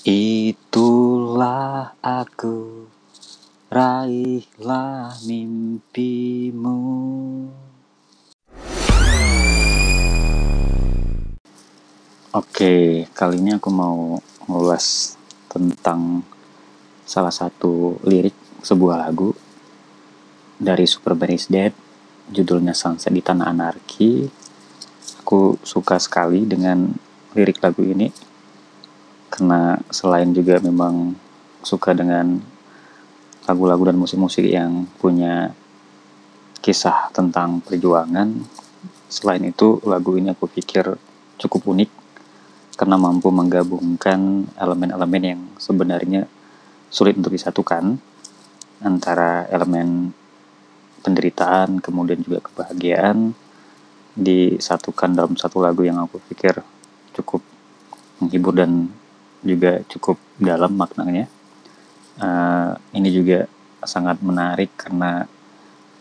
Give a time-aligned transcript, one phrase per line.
[0.00, 2.88] Itulah aku,
[3.68, 6.80] raihlah mimpimu.
[12.32, 14.16] Oke, kali ini aku mau
[14.48, 15.20] ngulas
[15.52, 16.24] tentang
[17.04, 18.32] salah satu lirik
[18.64, 19.36] sebuah lagu
[20.56, 21.76] dari Super Bass Dead,
[22.32, 24.24] judulnya Sunset di Tanah Anarki.
[25.20, 26.88] Aku suka sekali dengan
[27.36, 28.29] lirik lagu ini
[29.30, 31.14] karena selain juga memang
[31.62, 32.42] suka dengan
[33.46, 35.54] lagu-lagu dan musik-musik yang punya
[36.60, 38.44] kisah tentang perjuangan.
[39.10, 40.98] Selain itu, lagu ini aku pikir
[41.40, 41.90] cukup unik
[42.76, 46.24] karena mampu menggabungkan elemen-elemen yang sebenarnya
[46.88, 48.00] sulit untuk disatukan
[48.80, 50.16] antara elemen
[51.04, 53.36] penderitaan kemudian juga kebahagiaan
[54.16, 56.60] disatukan dalam satu lagu yang aku pikir
[57.16, 57.44] cukup
[58.20, 58.88] menghibur dan
[59.40, 61.26] juga cukup dalam maknanya.
[62.20, 63.48] Uh, ini juga
[63.80, 65.24] sangat menarik karena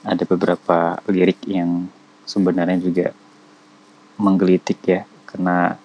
[0.00, 1.90] ada beberapa lirik yang
[2.24, 3.12] sebenarnya juga
[4.16, 5.76] menggelitik ya karena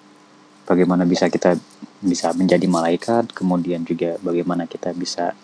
[0.63, 1.59] bagaimana bisa kita
[1.99, 5.35] bisa menjadi malaikat kemudian juga bagaimana kita bisa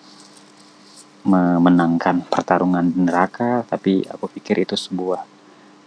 [1.27, 3.67] memenangkan pertarungan neraka.
[3.67, 5.27] Tapi aku pikir itu sebuah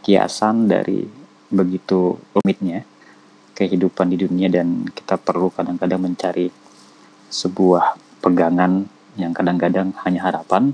[0.05, 1.09] kiasan dari
[1.51, 2.87] begitu rumitnya
[3.61, 6.49] kehidupan di dunia dan kita perlu kadang-kadang mencari
[7.29, 8.89] sebuah pegangan
[9.21, 10.73] yang kadang-kadang hanya harapan,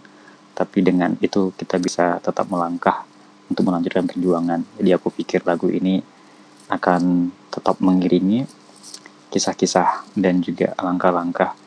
[0.54, 3.02] tapi dengan itu kita bisa tetap melangkah
[3.50, 4.62] untuk melanjutkan perjuangan.
[4.78, 5.98] Jadi aku pikir lagu ini
[6.70, 8.46] akan tetap mengiringi
[9.34, 11.58] kisah-kisah dan juga langkah-langkah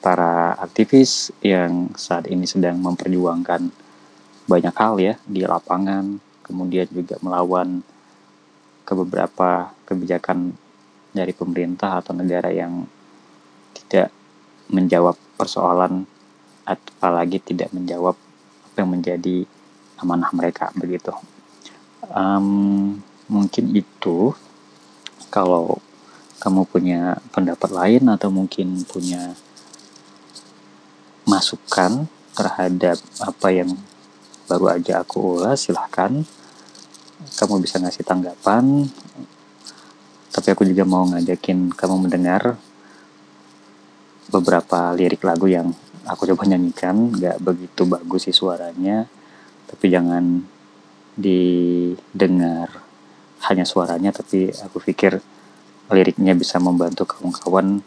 [0.00, 3.68] para aktivis yang saat ini sedang memperjuangkan
[4.48, 7.82] banyak hal ya di lapangan, kemudian juga melawan
[8.86, 10.52] ke beberapa kebijakan
[11.14, 12.84] dari pemerintah atau negara yang
[13.72, 14.10] tidak
[14.68, 16.04] menjawab persoalan
[16.66, 18.18] apalagi tidak menjawab
[18.66, 19.36] apa yang menjadi
[20.02, 21.14] amanah mereka begitu.
[22.10, 22.98] Um,
[23.30, 24.34] mungkin itu.
[25.26, 25.82] Kalau
[26.40, 29.34] kamu punya pendapat lain atau mungkin punya
[31.26, 33.74] masukan terhadap apa yang
[34.46, 36.22] baru aja aku ulas silahkan.
[37.36, 38.86] Kamu bisa ngasih tanggapan
[40.52, 42.54] aku juga mau ngajakin kamu mendengar
[44.30, 45.70] beberapa lirik lagu yang
[46.06, 49.06] aku coba nyanyikan gak begitu bagus sih suaranya
[49.66, 50.42] tapi jangan
[51.16, 52.70] didengar
[53.50, 55.18] hanya suaranya tapi aku pikir
[55.90, 57.80] liriknya bisa membantu kawan-kawan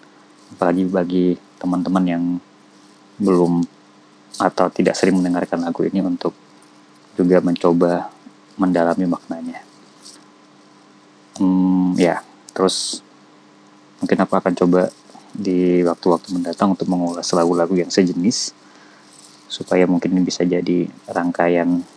[0.55, 1.27] apalagi bagi
[1.59, 2.23] teman-teman yang
[3.19, 3.63] belum
[4.39, 6.31] atau tidak sering mendengarkan lagu ini untuk
[7.19, 8.07] juga mencoba
[8.55, 9.68] mendalami maknanya.
[12.59, 12.99] Terus
[14.03, 14.91] mungkin aku akan coba
[15.31, 18.51] di waktu-waktu mendatang untuk mengulas lagu-lagu yang sejenis
[19.47, 21.87] supaya mungkin bisa jadi rangkaian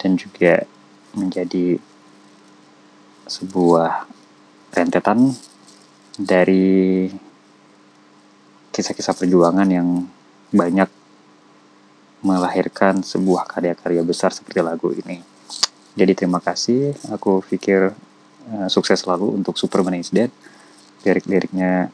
[0.00, 0.64] dan juga
[1.12, 1.76] menjadi
[3.28, 4.08] sebuah
[4.72, 5.36] rentetan
[6.16, 7.12] dari
[8.72, 10.08] kisah-kisah perjuangan yang
[10.48, 10.88] banyak
[12.24, 15.20] melahirkan sebuah karya-karya besar seperti lagu ini.
[15.92, 17.92] Jadi terima kasih, aku pikir
[18.52, 20.32] uh, sukses selalu untuk Superman is Dead.
[21.04, 21.92] Lirik-liriknya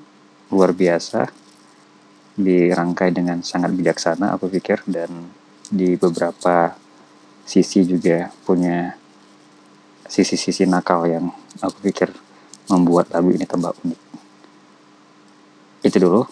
[0.51, 1.31] luar biasa
[2.39, 5.11] dirangkai dengan sangat bijaksana aku pikir dan
[5.71, 6.75] di beberapa
[7.45, 8.95] sisi juga punya
[10.07, 11.31] sisi-sisi nakal yang
[11.63, 12.11] aku pikir
[12.71, 14.01] membuat lagu ini tambah unik.
[15.87, 16.23] Itu dulu.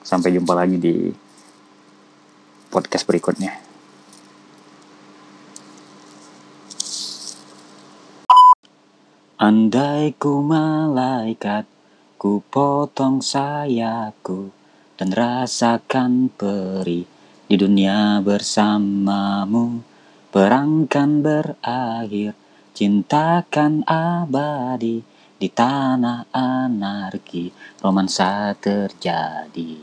[0.00, 1.12] Sampai jumpa lagi di
[2.72, 3.69] podcast berikutnya
[9.40, 11.64] Andai ku malaikat
[12.20, 14.52] Ku potong sayapku
[15.00, 17.08] dan rasakan perih
[17.48, 19.80] di dunia bersamamu.
[20.28, 22.36] Perangkan berakhir,
[22.76, 25.00] cintakan abadi
[25.40, 27.48] di tanah anarki,
[27.80, 29.80] romansa terjadi.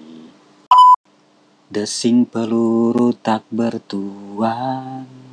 [1.73, 5.26] Desing peluru tak bertuan,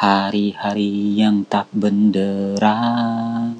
[0.00, 3.52] hari-hari yang tak benderang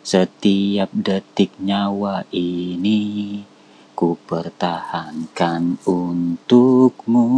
[0.00, 3.44] setiap detik nyawa ini
[3.92, 7.28] ku pertahankan untukmu.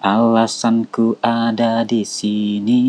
[0.00, 2.80] Alasanku ada di sini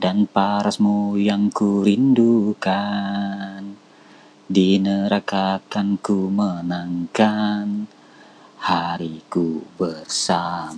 [0.00, 3.76] dan parasmu yang ku rindukan.
[4.48, 7.95] Di neraka kan ku menangkan
[8.58, 10.76] hariku bersamamu.